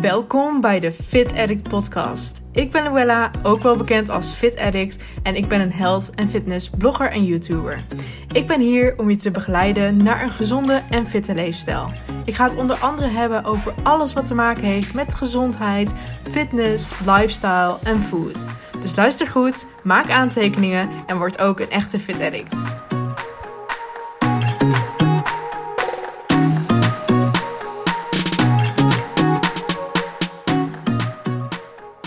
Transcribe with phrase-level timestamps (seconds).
[0.00, 2.40] Welkom bij de Fit Addict podcast.
[2.52, 6.28] Ik ben Luella, ook wel bekend als Fit Addict en ik ben een health en
[6.28, 7.84] fitness blogger en YouTuber.
[8.32, 11.92] Ik ben hier om je te begeleiden naar een gezonde en fitte leefstijl.
[12.24, 15.92] Ik ga het onder andere hebben over alles wat te maken heeft met gezondheid,
[16.30, 18.46] fitness, lifestyle en food.
[18.80, 22.56] Dus luister goed, maak aantekeningen en word ook een echte Fit Addict.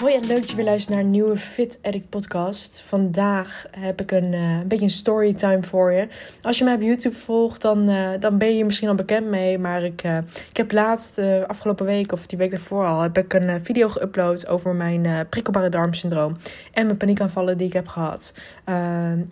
[0.03, 2.81] Hoi en leuk dat je weer luistert naar een nieuwe Fit Addict podcast.
[2.85, 6.07] Vandaag heb ik een, uh, een beetje een storytime voor je.
[6.41, 9.59] Als je mij op YouTube volgt, dan, uh, dan ben je misschien al bekend mee.
[9.59, 10.17] Maar ik, uh,
[10.49, 14.47] ik heb laatst, afgelopen week of die week daarvoor al, heb ik een video geüpload
[14.47, 16.37] over mijn prikkelbare darmsyndroom.
[16.71, 18.33] En mijn paniekaanvallen die ik heb gehad.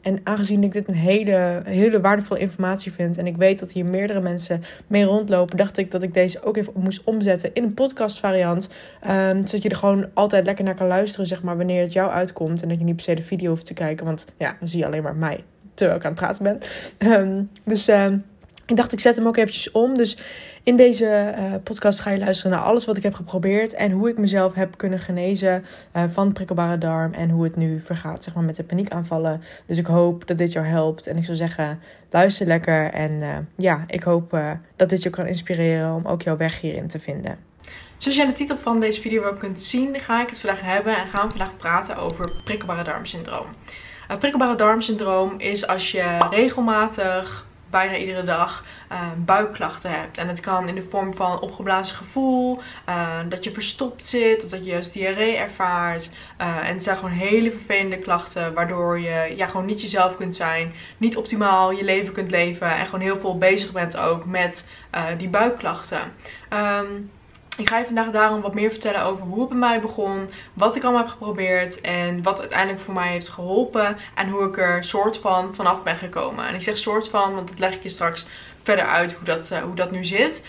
[0.02, 3.18] en aangezien ik dit een hele, hele waardevolle informatie vind.
[3.18, 5.58] En ik weet dat hier meerdere mensen mee rondlopen.
[5.58, 8.70] Dacht ik dat ik deze ook even moest omzetten in een podcast variant.
[9.34, 12.62] zodat je er gewoon altijd lekker naar kan luisteren, zeg maar, wanneer het jou uitkomt.
[12.62, 14.06] En dat je niet per se de video hoeft te kijken.
[14.06, 16.60] Want ja, dan zie je alleen maar mij terwijl ik aan het praten ben.
[17.12, 18.06] Um, dus uh,
[18.66, 19.98] ik dacht, ik zet hem ook eventjes om.
[19.98, 20.18] Dus
[20.64, 23.74] in deze uh, podcast ga je luisteren naar alles wat ik heb geprobeerd.
[23.74, 25.64] En hoe ik mezelf heb kunnen genezen
[25.96, 27.14] uh, van prikkelbare darm.
[27.14, 29.42] En hoe het nu vergaat, zeg maar, met de paniekaanvallen.
[29.66, 31.08] Dus ik hoop dat dit jou helpt.
[31.08, 32.92] En ik zou zeggen, luister lekker.
[32.92, 34.40] En uh, ja, ik hoop
[34.76, 37.51] dat dit je kan inspireren om ook jouw weg hierin te vinden.
[38.02, 40.62] Zoals je aan de titel van deze video wel kunt zien, ga ik het vandaag
[40.62, 43.46] hebben en gaan we vandaag praten over prikkelbare darmsyndroom.
[44.12, 50.18] Uh, prikkelbare darmsyndroom is als je regelmatig, bijna iedere dag, uh, buikklachten hebt.
[50.18, 54.50] En het kan in de vorm van opgeblazen gevoel, uh, dat je verstopt zit, of
[54.50, 56.12] dat je juist diarree ervaart.
[56.38, 60.74] en het zijn gewoon hele vervelende klachten, waardoor je ja, gewoon niet jezelf kunt zijn,
[60.98, 64.66] niet optimaal je leven kunt leven en gewoon heel veel bezig bent ook met
[65.18, 66.02] die buikklachten.
[66.54, 67.12] Um,
[67.62, 70.76] ik ga je vandaag daarom wat meer vertellen over hoe het bij mij begon, wat
[70.76, 74.84] ik allemaal heb geprobeerd en wat uiteindelijk voor mij heeft geholpen en hoe ik er
[74.84, 76.48] soort van vanaf ben gekomen.
[76.48, 78.26] En ik zeg soort van, want dat leg ik je straks
[78.64, 80.46] verder uit hoe dat, uh, hoe dat nu zit.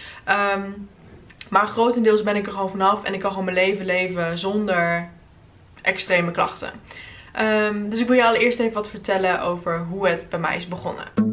[0.55, 0.89] Um,
[1.49, 5.09] maar grotendeels ben ik er gewoon vanaf en ik kan gewoon mijn leven leven zonder
[5.83, 6.71] extreme klachten.
[7.41, 10.69] Um, dus ik wil je allereerst even wat vertellen over hoe het bij mij is
[10.69, 11.32] begonnen.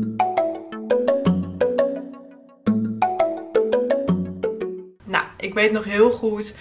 [5.49, 6.55] Ik weet nog heel goed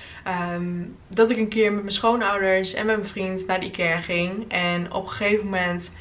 [0.52, 3.98] um, dat ik een keer met mijn schoonouders en met mijn vriend naar de Ikea
[3.98, 4.44] ging.
[4.48, 5.94] En op een gegeven moment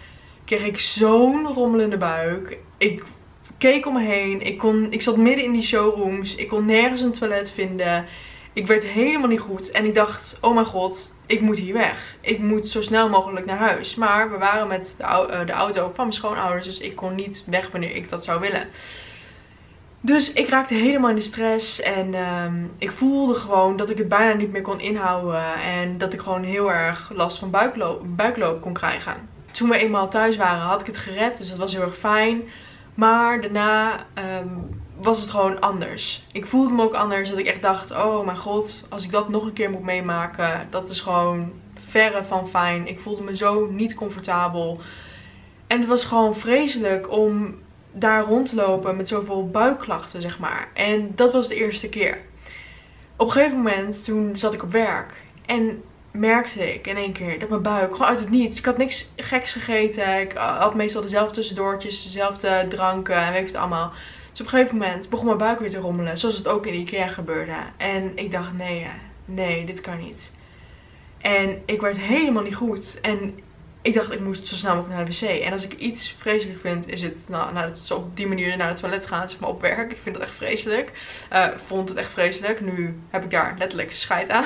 [0.45, 2.57] kreeg ik zo'n rommelende buik.
[2.77, 3.03] Ik
[3.57, 4.41] keek om me heen.
[4.41, 6.35] Ik, kon, ik zat midden in die showrooms.
[6.35, 8.05] Ik kon nergens een toilet vinden.
[8.53, 9.71] Ik werd helemaal niet goed.
[9.71, 12.15] En ik dacht, oh mijn god, ik moet hier weg.
[12.21, 13.95] Ik moet zo snel mogelijk naar huis.
[13.95, 16.65] Maar we waren met de, eh, de auto van mijn schoonouders.
[16.65, 18.67] Dus ik kon niet weg wanneer ik dat zou willen.
[20.01, 24.09] Dus ik raakte helemaal in de stress en um, ik voelde gewoon dat ik het
[24.09, 25.53] bijna niet meer kon inhouden.
[25.53, 29.15] En dat ik gewoon heel erg last van buikloop, buikloop kon krijgen.
[29.51, 32.41] Toen we eenmaal thuis waren had ik het gered, dus dat was heel erg fijn.
[32.93, 34.05] Maar daarna
[34.39, 36.23] um, was het gewoon anders.
[36.31, 39.29] Ik voelde me ook anders, dat ik echt dacht, oh mijn god, als ik dat
[39.29, 41.51] nog een keer moet meemaken, dat is gewoon
[41.87, 42.87] verre van fijn.
[42.87, 44.81] Ik voelde me zo niet comfortabel.
[45.67, 47.55] En het was gewoon vreselijk om
[47.99, 50.67] daar rondlopen met zoveel buikklachten, zeg maar.
[50.73, 52.17] En dat was de eerste keer.
[53.15, 55.13] Op een gegeven moment, toen zat ik op werk.
[55.45, 58.57] En merkte ik in één keer dat mijn buik gewoon uit het niets.
[58.57, 60.19] Ik had niks geks gegeten.
[60.19, 63.91] Ik had meestal dezelfde tussendoortjes, dezelfde dranken en weet het allemaal.
[64.31, 66.17] Dus op een gegeven moment begon mijn buik weer te rommelen.
[66.17, 67.55] Zoals het ook in Ikea gebeurde.
[67.77, 68.87] En ik dacht, nee,
[69.25, 70.33] nee, dit kan niet.
[71.17, 72.99] En ik werd helemaal niet goed.
[73.01, 73.39] En
[73.81, 75.41] ik dacht ik moest zo snel mogelijk naar de wc.
[75.41, 78.67] En als ik iets vreselijk vind, is het nou, het, zo op die manier naar
[78.67, 79.91] het toilet gaan, zeg maar op werk.
[79.91, 80.91] Ik vind dat echt vreselijk.
[81.33, 82.61] Uh, vond het echt vreselijk.
[82.61, 84.45] Nu heb ik daar letterlijk scheid aan.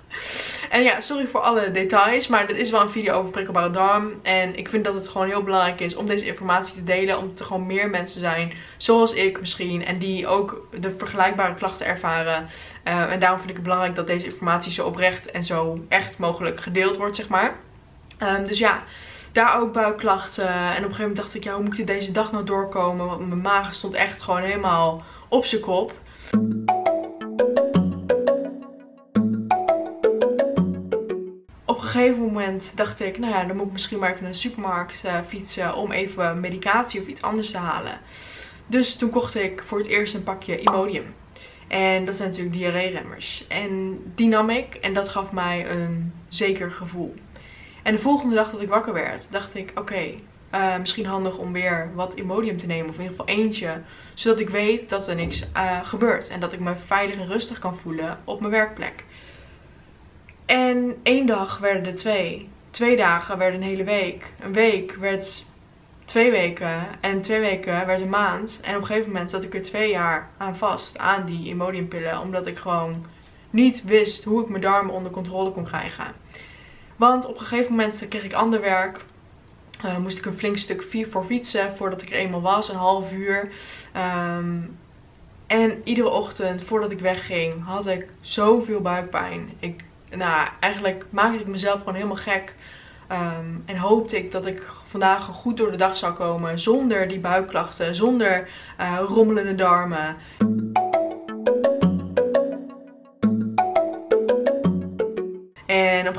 [0.70, 4.20] en ja, sorry voor alle details, maar dit is wel een video over prikkelbare darm.
[4.22, 7.18] En ik vind dat het gewoon heel belangrijk is om deze informatie te delen.
[7.18, 11.86] Omdat er gewoon meer mensen zijn, zoals ik misschien, en die ook de vergelijkbare klachten
[11.86, 12.48] ervaren.
[12.84, 16.18] Uh, en daarom vind ik het belangrijk dat deze informatie zo oprecht en zo echt
[16.18, 17.54] mogelijk gedeeld wordt, zeg maar.
[18.22, 18.82] Um, dus ja,
[19.32, 20.48] daar ook buikklachten.
[20.48, 23.06] En op een gegeven moment dacht ik, ja, hoe moet ik deze dag nou doorkomen?
[23.06, 25.92] Want mijn maag stond echt gewoon helemaal op zijn kop.
[31.64, 34.32] Op een gegeven moment dacht ik, nou ja, dan moet ik misschien maar even naar
[34.32, 37.98] de supermarkt uh, fietsen om even medicatie of iets anders te halen.
[38.66, 41.14] Dus toen kocht ik voor het eerst een pakje Imodium.
[41.68, 43.44] En dat zijn natuurlijk diarree-remmers.
[43.48, 47.14] En die nam ik en dat gaf mij een zeker gevoel.
[47.82, 50.14] En de volgende dag dat ik wakker werd, dacht ik, oké,
[50.54, 52.88] uh, misschien handig om weer wat Imodium te nemen.
[52.88, 53.80] Of in ieder geval eentje.
[54.14, 56.28] Zodat ik weet dat er niks uh, gebeurt.
[56.28, 59.04] En dat ik me veilig en rustig kan voelen op mijn werkplek.
[60.46, 62.48] En één dag werden er twee.
[62.70, 64.32] Twee dagen werden een hele week.
[64.40, 65.44] Een week werd
[66.04, 66.86] twee weken.
[67.00, 68.60] En twee weken werd een maand.
[68.62, 70.98] En op een gegeven moment zat ik er twee jaar aan vast.
[70.98, 72.20] Aan die Imodiumpillen.
[72.20, 73.04] Omdat ik gewoon
[73.50, 76.21] niet wist hoe ik mijn darmen onder controle kon krijgen.
[77.02, 79.04] Want op een gegeven moment kreeg ik ander werk.
[79.84, 83.12] Uh, moest ik een flink stuk voor fietsen voordat ik er eenmaal was, een half
[83.12, 83.52] uur.
[84.36, 84.78] Um,
[85.46, 89.50] en iedere ochtend voordat ik wegging had ik zoveel buikpijn.
[89.58, 92.54] Ik, nou, eigenlijk maakte ik mezelf gewoon helemaal gek.
[93.12, 97.20] Um, en hoopte ik dat ik vandaag goed door de dag zou komen zonder die
[97.20, 98.48] buikklachten, zonder
[98.80, 100.16] uh, rommelende darmen.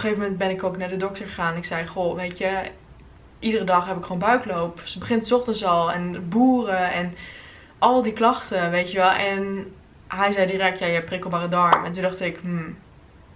[0.03, 1.57] Gegeven moment ben ik ook naar de dokter gegaan.
[1.57, 2.61] Ik zei, goh, weet je,
[3.39, 4.81] iedere dag heb ik gewoon buikloop.
[4.83, 7.15] Ze begint ochtends al en boeren en
[7.77, 9.09] al die klachten, weet je wel.
[9.11, 9.73] En
[10.07, 11.85] hij zei direct, ja, je hebt prikkelbare darm.
[11.85, 12.77] En toen dacht ik, hmm,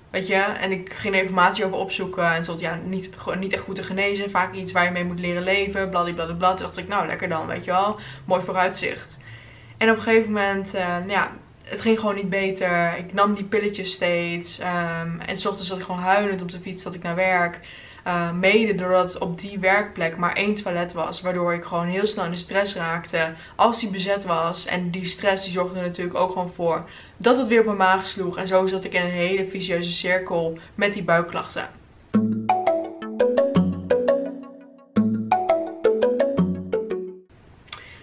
[0.09, 0.35] weet je.
[0.35, 2.33] En ik ging er informatie over opzoeken.
[2.33, 4.29] En stond, ja, niet, niet echt goed te genezen.
[4.29, 6.53] Vaak iets waar je mee moet leren leven, bladibladibla.
[6.53, 7.99] Toen dacht ik, nou, lekker dan, weet je wel.
[8.25, 9.17] Mooi vooruitzicht.
[9.77, 11.31] En op een gegeven moment, uh, ja,
[11.69, 12.97] het ging gewoon niet beter.
[12.97, 14.59] Ik nam die pilletjes steeds.
[14.59, 17.59] Um, en s ochtends zat ik gewoon huilend op de fiets, zat ik naar werk.
[18.07, 21.21] Uh, mede doordat op die werkplek maar één toilet was.
[21.21, 23.33] Waardoor ik gewoon heel snel in de stress raakte.
[23.55, 24.65] Als die bezet was.
[24.65, 27.77] En die stress die zorgde er natuurlijk ook gewoon voor dat het weer op mijn
[27.77, 28.37] maag sloeg.
[28.37, 31.69] En zo zat ik in een hele vicieuze cirkel met die buikklachten.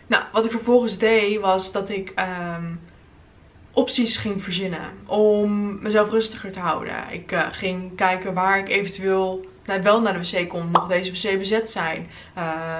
[0.07, 2.13] Nou, wat ik vervolgens deed was dat ik
[2.57, 2.81] um,
[3.75, 6.95] opties ging verzinnen om mezelf rustiger te houden.
[7.11, 11.13] Ik uh, ging kijken waar ik eventueel nou, wel naar de wc kon, mocht deze
[11.13, 12.11] wc bezet zijn.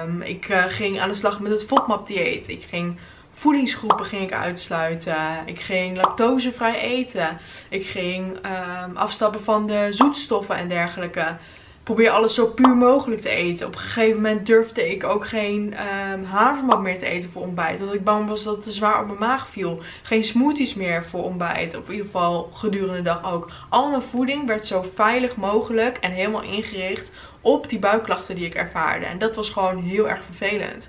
[0.03, 2.49] Um, ik uh, ging aan de slag met het FODMAP dieet.
[2.49, 2.97] Ik ging
[3.33, 5.17] voedingsgroepen ging ik uitsluiten.
[5.45, 7.37] Ik ging lactosevrij eten.
[7.69, 11.35] Ik ging um, afstappen van de zoetstoffen en dergelijke
[11.85, 13.67] probeer alles zo puur mogelijk te eten.
[13.67, 15.73] Op een gegeven moment durfde ik ook geen
[16.13, 17.79] um, havermout meer te eten voor ontbijt.
[17.79, 19.81] Omdat ik bang was dat het te zwaar op mijn maag viel.
[20.03, 21.77] Geen smoothies meer voor ontbijt.
[21.77, 23.51] Of in ieder geval gedurende de dag ook.
[23.69, 28.55] Al mijn voeding werd zo veilig mogelijk en helemaal ingericht op die buikklachten die ik
[28.55, 29.05] ervaarde.
[29.05, 30.87] En dat was gewoon heel erg vervelend.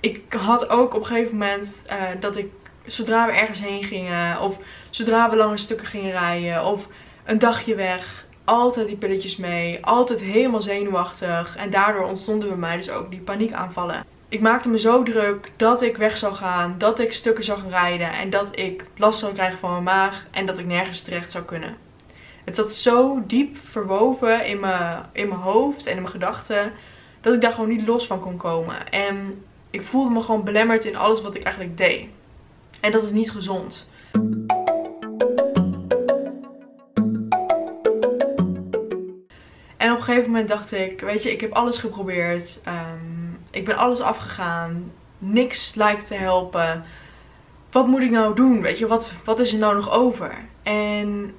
[0.00, 2.50] Ik had ook op een gegeven moment uh, dat ik
[2.86, 4.58] zodra we ergens heen gingen of
[4.94, 6.88] zodra we lange stukken gingen rijden of
[7.24, 12.76] een dagje weg, altijd die pilletjes mee, altijd helemaal zenuwachtig en daardoor ontstonden bij mij
[12.76, 14.04] dus ook die paniekaanvallen.
[14.28, 17.70] Ik maakte me zo druk dat ik weg zou gaan, dat ik stukken zou gaan
[17.70, 21.32] rijden en dat ik last zou krijgen van mijn maag en dat ik nergens terecht
[21.32, 21.76] zou kunnen.
[22.44, 26.72] Het zat zo diep verwoven in mijn, in mijn hoofd en in mijn gedachten
[27.20, 28.90] dat ik daar gewoon niet los van kon komen.
[28.90, 32.06] En ik voelde me gewoon belemmerd in alles wat ik eigenlijk deed.
[32.80, 33.86] En dat is niet gezond.
[40.08, 42.60] Een gegeven moment dacht ik, weet je, ik heb alles geprobeerd.
[42.66, 44.92] Um, ik ben alles afgegaan.
[45.18, 46.84] Niks lijkt te helpen.
[47.70, 48.60] Wat moet ik nou doen?
[48.60, 50.34] Weet je, wat, wat is er nou nog over?
[50.62, 51.34] En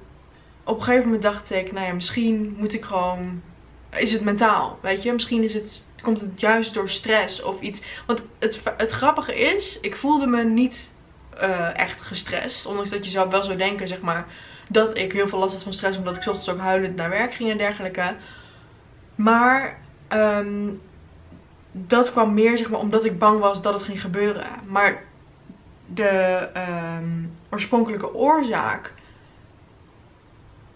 [0.64, 3.42] op een gegeven moment dacht ik, nou ja, misschien moet ik gewoon...
[3.90, 5.12] Is het mentaal, weet je?
[5.12, 7.82] Misschien is het, komt het juist door stress of iets.
[8.06, 10.90] Want het, het grappige is, ik voelde me niet
[11.42, 12.66] uh, echt gestrest.
[12.66, 14.26] Ondanks dat je zou wel zou denken, zeg maar,
[14.68, 15.98] dat ik heel veel last had van stress.
[15.98, 18.14] Omdat ik ochtends ook huilend naar werk ging en dergelijke.
[19.16, 19.78] Maar
[20.12, 20.80] um,
[21.72, 24.46] dat kwam meer, zeg maar, omdat ik bang was dat het ging gebeuren.
[24.66, 25.02] Maar
[25.86, 26.48] de
[26.98, 28.92] um, oorspronkelijke oorzaak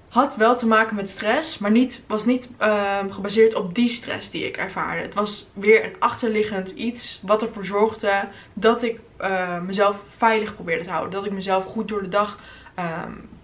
[0.08, 4.30] had wel te maken met stress, maar niet, was niet um, gebaseerd op die stress
[4.30, 5.02] die ik ervaarde.
[5.02, 10.84] Het was weer een achterliggend iets wat ervoor zorgde dat ik uh, mezelf veilig probeerde
[10.84, 11.12] te houden.
[11.12, 12.38] Dat ik mezelf goed door de dag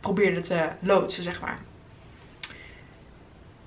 [0.01, 1.59] probeerde te loodsen, zeg maar.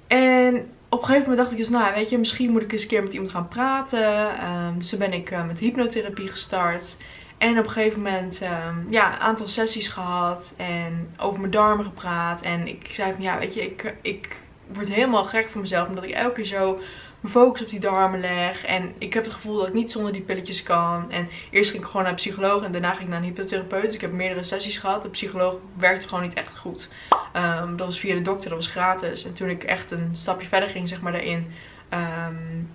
[0.08, 2.82] En op een gegeven moment dacht ik dus, nou weet je, misschien moet ik eens
[2.82, 4.46] een keer met iemand gaan praten.
[4.50, 6.98] Um, dus toen ben ik uh, met hypnotherapie gestart.
[7.38, 11.86] En op een gegeven moment um, ja, een aantal sessies gehad en over mijn darmen
[11.86, 12.42] gepraat.
[12.42, 14.38] En ik zei van ja, weet je, ik, ik
[14.74, 15.88] word helemaal gek van mezelf.
[15.88, 16.80] Omdat ik elke keer zo
[17.20, 18.66] mijn focus op die darmen leg.
[18.66, 21.12] En ik heb het gevoel dat ik niet zonder die pilletjes kan.
[21.12, 23.86] En eerst ging ik gewoon naar een psycholoog en daarna ging ik naar een hypnotherapeut.
[23.86, 25.04] Dus ik heb meerdere sessies gehad.
[25.04, 26.90] De psycholoog werkte gewoon niet echt goed.
[27.36, 29.26] Um, dat was via de dokter, dat was gratis.
[29.26, 31.54] En toen ik echt een stapje verder ging, zeg maar, daarin...
[31.94, 32.70] Um,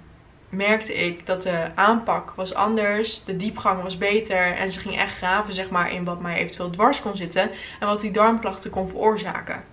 [0.49, 3.25] merkte ik dat de aanpak was anders.
[3.25, 4.57] De diepgang was beter.
[4.57, 7.51] En ze ging echt graven zeg maar, in wat mij eventueel dwars kon zitten.
[7.81, 9.65] En wat die darmklachten kon veroorzaken.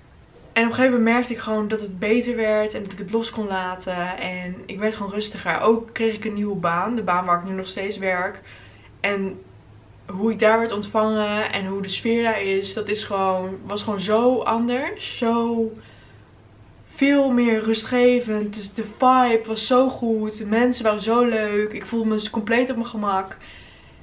[0.53, 2.97] En op een gegeven moment merkte ik gewoon dat het beter werd en dat ik
[2.97, 4.17] het los kon laten.
[4.17, 5.59] En ik werd gewoon rustiger.
[5.59, 8.41] Ook kreeg ik een nieuwe baan, de baan waar ik nu nog steeds werk.
[8.99, 9.39] En
[10.05, 13.83] hoe ik daar werd ontvangen en hoe de sfeer daar is, dat is gewoon, was
[13.83, 15.17] gewoon zo anders.
[15.17, 15.71] Zo
[16.95, 18.55] veel meer rustgevend.
[18.55, 20.37] Dus de vibe was zo goed.
[20.37, 21.73] De mensen waren zo leuk.
[21.73, 23.37] Ik voelde me compleet op mijn gemak.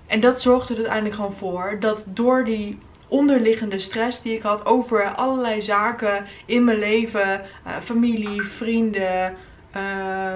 [0.07, 4.66] En dat zorgde er uiteindelijk gewoon voor dat door die onderliggende stress die ik had
[4.66, 9.36] over allerlei zaken in mijn leven, uh, familie, vrienden,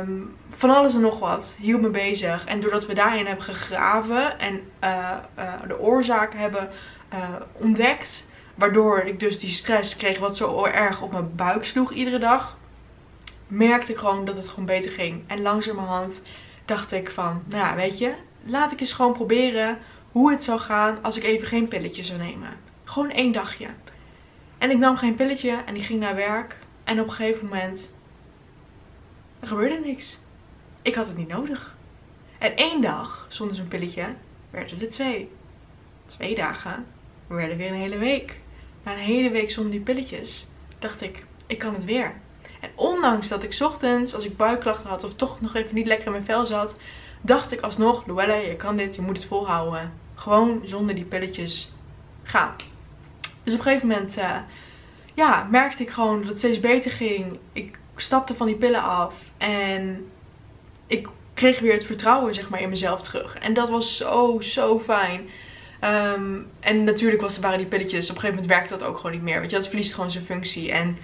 [0.01, 2.45] um, van alles en nog wat, hield me bezig.
[2.45, 6.69] En doordat we daarin hebben gegraven en uh, uh, de oorzaak hebben
[7.53, 12.19] ontdekt, waardoor ik dus die stress kreeg wat zo erg op mijn buik sloeg iedere
[12.19, 12.57] dag,
[13.47, 15.23] merkte ik gewoon dat het gewoon beter ging.
[15.27, 16.23] En langzamerhand
[16.65, 18.13] dacht ik van, nou ja, weet je,
[18.45, 19.79] laat ik eens gewoon proberen
[20.13, 22.57] hoe het zou gaan als ik even geen pilletje zou nemen.
[22.85, 23.69] Gewoon één dagje.
[24.59, 26.59] En ik nam geen pilletje en ik ging naar werk.
[26.85, 27.95] En op een gegeven moment
[29.41, 30.21] er gebeurde niks.
[30.83, 31.77] Ik had het niet nodig.
[32.39, 34.07] En één dag zonder zo'n pilletje
[34.51, 35.31] werden er twee.
[36.07, 36.87] Twee dagen
[37.27, 38.41] werden weer een hele week.
[38.83, 40.47] Na een hele week zonder die pilletjes
[40.79, 42.15] dacht ik, ik kan het weer.
[42.61, 46.07] En ondanks dat ik ochtends, als ik buikklachten had of toch nog even niet lekker
[46.07, 46.81] in mijn vel zat,
[47.21, 49.93] dacht ik alsnog, Luella, je kan dit, je moet het volhouden.
[50.23, 51.73] Gewoon zonder die pilletjes
[52.23, 52.55] gaan.
[53.43, 54.37] Dus op een gegeven moment uh,
[55.15, 57.39] ja, merkte ik gewoon dat het steeds beter ging.
[57.53, 60.11] Ik stapte van die pillen af en
[60.87, 63.39] ik kreeg weer het vertrouwen zeg maar, in mezelf terug.
[63.39, 65.21] En dat was zo, zo fijn.
[65.85, 69.13] Um, en natuurlijk was, waren die pilletjes, op een gegeven moment werkte dat ook gewoon
[69.13, 69.39] niet meer.
[69.39, 70.73] Want je, dat verliest gewoon zijn functie.
[70.73, 70.99] En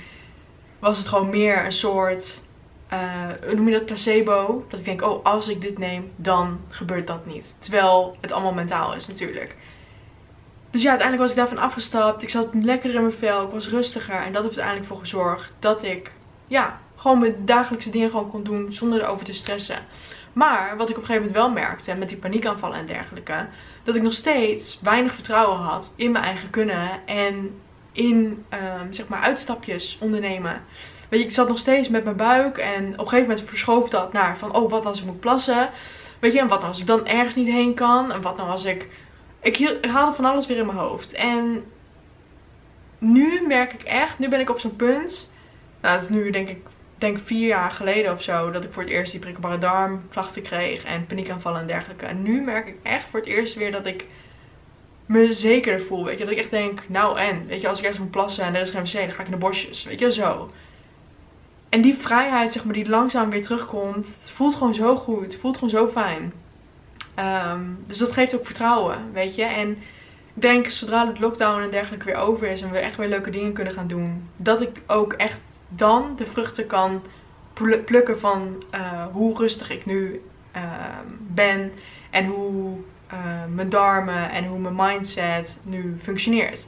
[0.78, 2.42] was het gewoon meer een soort,
[2.92, 4.66] uh, noem je dat, placebo.
[4.68, 7.57] Dat ik denk, oh, als ik dit neem, dan gebeurt dat niet.
[7.59, 9.57] Terwijl het allemaal mentaal is natuurlijk.
[10.71, 12.23] Dus ja, uiteindelijk was ik daarvan afgestapt.
[12.23, 13.42] Ik zat lekker in mijn vel.
[13.42, 14.14] Ik was rustiger.
[14.14, 16.12] En dat heeft uiteindelijk voor gezorgd dat ik,
[16.47, 19.78] ja, gewoon mijn dagelijkse dingen gewoon kon doen zonder erover te stressen.
[20.33, 23.47] Maar wat ik op een gegeven moment wel merkte, met die paniekaanvallen en dergelijke,
[23.85, 27.61] dat ik nog steeds weinig vertrouwen had in mijn eigen kunnen en
[27.92, 30.62] in, um, zeg maar, uitstapjes ondernemen.
[31.09, 33.88] Weet je, ik zat nog steeds met mijn buik en op een gegeven moment verschoof
[33.88, 35.71] dat naar van, oh, wat als ik moet plassen?
[36.19, 38.12] Weet je, en wat als ik dan ergens niet heen kan?
[38.12, 38.88] En wat nou als ik...
[39.41, 41.12] Ik haalde van alles weer in mijn hoofd.
[41.12, 41.65] En
[42.99, 45.33] nu merk ik echt, nu ben ik op zo'n punt.
[45.81, 46.59] Nou, het is nu denk ik,
[46.99, 50.85] denk vier jaar geleden of zo, dat ik voor het eerst die prikkelbare darmklachten kreeg.
[50.85, 52.07] En paniekaanvallen en dergelijke.
[52.07, 54.07] En nu merk ik echt voor het eerst weer dat ik
[55.07, 56.05] me zekerder voel.
[56.05, 58.45] Weet je, dat ik echt denk, nou en, weet je, als ik ergens moet plassen
[58.45, 59.85] en er is geen wc, dan ga ik in de bosjes.
[59.85, 60.50] Weet je, zo.
[61.68, 65.25] En die vrijheid, zeg maar, die langzaam weer terugkomt, het voelt gewoon zo goed.
[65.25, 66.32] Het voelt gewoon zo fijn.
[67.18, 69.44] Um, dus dat geeft ook vertrouwen, weet je.
[69.44, 69.70] En
[70.34, 73.30] ik denk, zodra de lockdown en dergelijke weer over is en we echt weer leuke
[73.30, 77.02] dingen kunnen gaan doen, dat ik ook echt dan de vruchten kan
[77.84, 80.22] plukken van uh, hoe rustig ik nu
[80.56, 80.62] uh,
[81.18, 81.72] ben
[82.10, 82.76] en hoe
[83.12, 83.18] uh,
[83.54, 86.66] mijn darmen en hoe mijn mindset nu functioneert.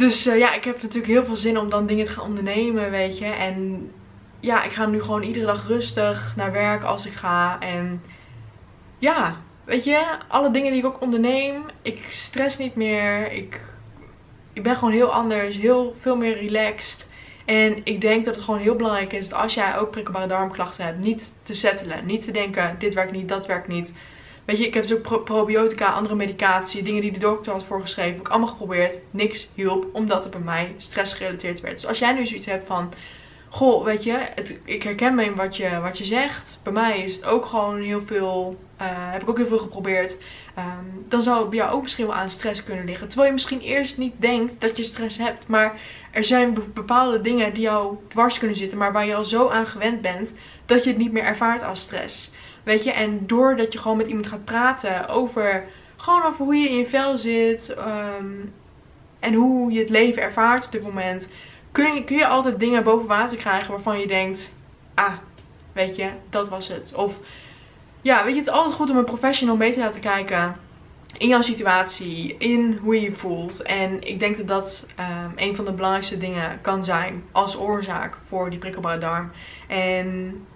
[0.00, 3.18] Dus ja, ik heb natuurlijk heel veel zin om dan dingen te gaan ondernemen, weet
[3.18, 3.24] je.
[3.24, 3.90] En
[4.40, 7.60] ja, ik ga nu gewoon iedere dag rustig naar werk als ik ga.
[7.60, 8.02] En
[8.98, 13.32] ja, weet je, alle dingen die ik ook onderneem, ik stress niet meer.
[13.32, 13.60] Ik,
[14.52, 17.06] ik ben gewoon heel anders, heel veel meer relaxed.
[17.44, 20.84] En ik denk dat het gewoon heel belangrijk is dat als jij ook prikkelbare darmklachten
[20.84, 22.06] hebt, niet te settelen.
[22.06, 23.92] Niet te denken, dit werkt niet, dat werkt niet.
[24.50, 28.12] Weet je, ik heb dus ook probiotica, andere medicatie, dingen die de dokter had voorgeschreven.
[28.12, 28.98] Heb ik allemaal geprobeerd.
[29.10, 31.74] Niks hielp, omdat het bij mij stress gerelateerd werd.
[31.74, 32.92] Dus als jij nu zoiets hebt van,
[33.48, 36.60] goh, weet je, het, ik herken me in wat je, wat je zegt.
[36.62, 40.18] Bij mij is het ook gewoon heel veel, uh, heb ik ook heel veel geprobeerd.
[40.58, 43.08] Um, dan zou het bij jou ook misschien wel aan stress kunnen liggen.
[43.08, 45.46] Terwijl je misschien eerst niet denkt dat je stress hebt.
[45.46, 45.80] Maar
[46.10, 48.78] er zijn bepaalde dingen die jou dwars kunnen zitten.
[48.78, 50.32] Maar waar je al zo aan gewend bent
[50.66, 52.30] dat je het niet meer ervaart als stress.
[52.62, 55.64] Weet je, en doordat je gewoon met iemand gaat praten over,
[55.96, 57.76] gewoon over hoe je in je vel zit.
[57.78, 58.52] Um,
[59.20, 61.28] en hoe je het leven ervaart op dit moment
[61.72, 64.54] kun je, kun je altijd dingen boven water krijgen waarvan je denkt,
[64.94, 65.12] ah,
[65.72, 66.92] weet je, dat was het.
[66.94, 67.14] Of
[68.00, 70.56] ja, weet je, het is altijd goed om een professional mee te laten kijken
[71.18, 73.62] in jouw situatie, in hoe je je voelt.
[73.62, 78.18] En ik denk dat dat um, een van de belangrijkste dingen kan zijn als oorzaak
[78.28, 79.30] voor die prikkelbare darm.
[79.68, 80.46] En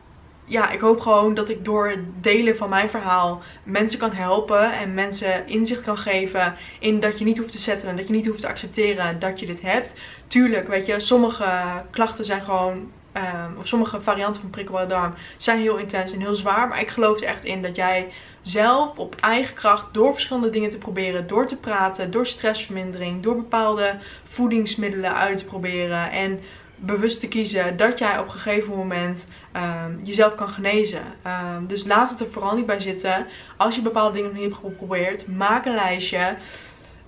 [0.44, 4.72] ja, ik hoop gewoon dat ik door het delen van mijn verhaal mensen kan helpen
[4.72, 8.12] en mensen inzicht kan geven in dat je niet hoeft te zetten en dat je
[8.12, 9.96] niet hoeft te accepteren dat je dit hebt.
[10.26, 15.60] Tuurlijk, weet je, sommige klachten zijn gewoon ehm, of sommige varianten van prikkelbare darm zijn
[15.60, 16.68] heel intens en heel zwaar.
[16.68, 20.70] Maar ik geloof er echt in dat jij zelf op eigen kracht door verschillende dingen
[20.70, 23.98] te proberen, door te praten, door stressvermindering, door bepaalde
[24.30, 26.40] voedingsmiddelen uit te proberen en
[26.76, 31.02] bewust te kiezen dat jij op een gegeven moment ehm, jezelf kan genezen.
[31.22, 33.26] Ehm, dus laat het er vooral niet bij zitten.
[33.56, 36.36] Als je bepaalde dingen nog niet hebt geprobeerd, maak een lijstje.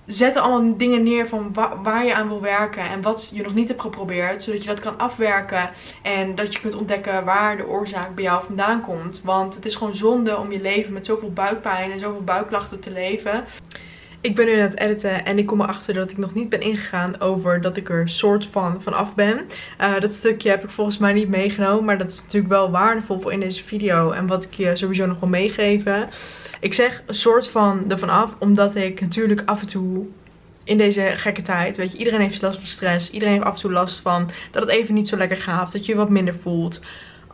[0.05, 3.53] Zet er allemaal dingen neer van waar je aan wil werken en wat je nog
[3.53, 4.43] niet hebt geprobeerd.
[4.43, 5.69] Zodat je dat kan afwerken
[6.01, 9.21] en dat je kunt ontdekken waar de oorzaak bij jou vandaan komt.
[9.23, 12.91] Want het is gewoon zonde om je leven met zoveel buikpijn en zoveel buikklachten te
[12.91, 13.45] leven.
[14.21, 16.61] Ik ben nu aan het editen en ik kom erachter dat ik nog niet ben
[16.61, 19.41] ingegaan over dat ik er soort van vanaf ben.
[19.81, 23.19] Uh, dat stukje heb ik volgens mij niet meegenomen, maar dat is natuurlijk wel waardevol
[23.19, 24.11] voor in deze video.
[24.11, 26.09] En wat ik je sowieso nog wil meegeven.
[26.59, 30.05] Ik zeg soort van ervan af, omdat ik natuurlijk af en toe
[30.63, 33.11] in deze gekke tijd, weet je, iedereen heeft last van stress.
[33.11, 35.85] Iedereen heeft af en toe last van dat het even niet zo lekker gaat, dat
[35.85, 36.79] je je wat minder voelt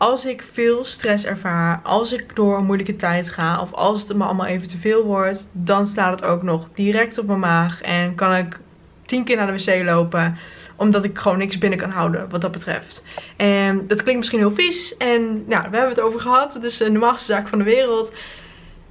[0.03, 4.17] als ik veel stress ervaar, als ik door een moeilijke tijd ga of als het
[4.17, 7.81] me allemaal even te veel wordt, dan slaat het ook nog direct op mijn maag
[7.81, 8.59] en kan ik
[9.05, 10.37] tien keer naar de wc lopen
[10.75, 13.05] omdat ik gewoon niks binnen kan houden wat dat betreft.
[13.35, 16.53] En dat klinkt misschien heel vies en nou, we hebben het over gehad.
[16.53, 18.13] Het is de normaalste zaak van de wereld.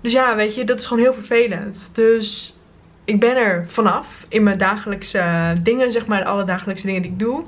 [0.00, 1.90] Dus ja, weet je, dat is gewoon heel vervelend.
[1.92, 2.57] Dus
[3.04, 7.19] ik ben er vanaf in mijn dagelijkse dingen, zeg maar, alle dagelijkse dingen die ik
[7.19, 7.45] doe.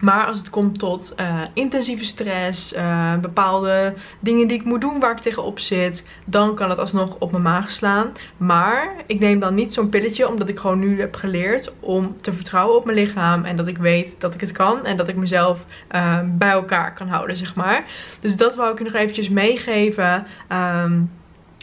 [0.00, 5.00] Maar als het komt tot uh, intensieve stress, uh, bepaalde dingen die ik moet doen
[5.00, 8.12] waar ik tegenop zit, dan kan het alsnog op mijn maag slaan.
[8.36, 12.32] Maar ik neem dan niet zo'n pilletje, omdat ik gewoon nu heb geleerd om te
[12.32, 13.44] vertrouwen op mijn lichaam.
[13.44, 15.58] En dat ik weet dat ik het kan en dat ik mezelf
[15.92, 17.84] uh, bij elkaar kan houden, zeg maar.
[18.20, 20.26] Dus dat wou ik je nog eventjes meegeven.
[20.52, 21.10] Um,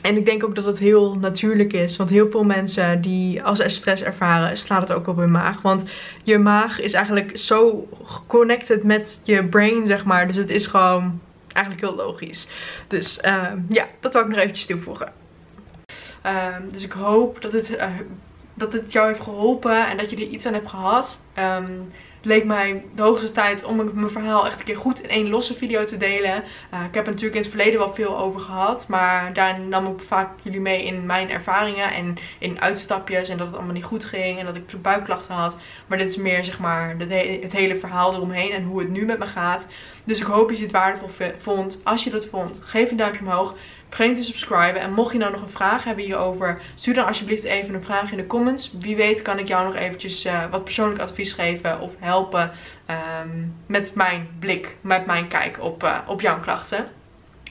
[0.05, 1.95] en ik denk ook dat het heel natuurlijk is.
[1.95, 5.61] Want heel veel mensen die als ze stress ervaren, slaat het ook op hun maag.
[5.61, 5.83] Want
[6.23, 7.87] je maag is eigenlijk zo
[8.27, 10.27] connected met je brain, zeg maar.
[10.27, 11.19] Dus het is gewoon
[11.53, 12.47] eigenlijk heel logisch.
[12.87, 15.11] Dus uh, ja, dat wil ik nog eventjes toevoegen.
[16.25, 17.85] Uh, dus ik hoop dat het, uh,
[18.53, 21.21] dat het jou heeft geholpen en dat je er iets aan hebt gehad.
[21.57, 21.91] Um,
[22.25, 25.55] leek mij de hoogste tijd om mijn verhaal echt een keer goed in één losse
[25.55, 26.43] video te delen.
[26.73, 28.87] Uh, ik heb er natuurlijk in het verleden wel veel over gehad.
[28.87, 33.29] Maar daar nam ik vaak jullie mee in mijn ervaringen en in uitstapjes.
[33.29, 35.57] En dat het allemaal niet goed ging en dat ik buikklachten had.
[35.87, 39.19] Maar dit is meer zeg maar het hele verhaal eromheen en hoe het nu met
[39.19, 39.67] me gaat.
[40.03, 41.81] Dus ik hoop dat je het waardevol vond.
[41.83, 43.55] Als je dat vond, geef een duimpje omhoog.
[43.95, 44.81] Vergeet niet te subscriben.
[44.81, 48.11] En mocht je nou nog een vraag hebben hierover, stuur dan alsjeblieft even een vraag
[48.11, 48.71] in de comments.
[48.79, 52.51] Wie weet kan ik jou nog eventjes uh, wat persoonlijk advies geven of helpen
[53.23, 56.87] um, met mijn blik, met mijn kijk op, uh, op jouw klachten.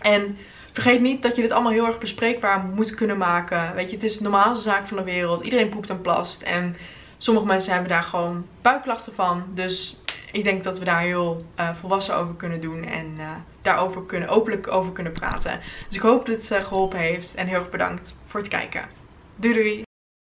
[0.00, 0.38] En
[0.72, 3.74] vergeet niet dat je dit allemaal heel erg bespreekbaar moet kunnen maken.
[3.74, 5.44] Weet je, het is de normaalste zaak van de wereld.
[5.44, 6.42] Iedereen poept en plast.
[6.42, 6.76] En
[7.18, 9.44] sommige mensen hebben daar gewoon buikklachten van.
[9.54, 9.96] Dus
[10.34, 13.30] ik denk dat we daar heel uh, volwassen over kunnen doen en uh,
[13.62, 15.60] daarover kunnen, openlijk over kunnen praten.
[15.88, 18.84] Dus ik hoop dat het uh, geholpen heeft en heel erg bedankt voor het kijken.
[19.36, 19.93] Doei doei!